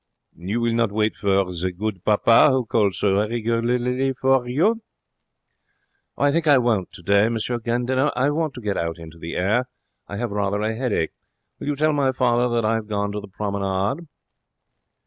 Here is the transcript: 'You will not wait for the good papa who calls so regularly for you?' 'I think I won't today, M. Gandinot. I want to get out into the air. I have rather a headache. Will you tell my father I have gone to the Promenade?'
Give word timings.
'You 0.35 0.59
will 0.61 0.73
not 0.73 0.91
wait 0.91 1.15
for 1.15 1.45
the 1.45 1.71
good 1.71 2.03
papa 2.03 2.49
who 2.49 2.65
calls 2.65 2.97
so 2.97 3.19
regularly 3.19 4.11
for 4.13 4.47
you?' 4.49 4.81
'I 6.17 6.31
think 6.31 6.47
I 6.47 6.57
won't 6.57 6.91
today, 6.91 7.25
M. 7.25 7.37
Gandinot. 7.63 8.11
I 8.15 8.31
want 8.31 8.55
to 8.55 8.61
get 8.61 8.77
out 8.77 8.97
into 8.97 9.19
the 9.19 9.35
air. 9.35 9.69
I 10.07 10.17
have 10.17 10.31
rather 10.31 10.61
a 10.61 10.75
headache. 10.75 11.11
Will 11.59 11.67
you 11.67 11.75
tell 11.75 11.93
my 11.93 12.11
father 12.11 12.65
I 12.65 12.73
have 12.73 12.87
gone 12.87 13.11
to 13.11 13.19
the 13.21 13.27
Promenade?' 13.27 14.07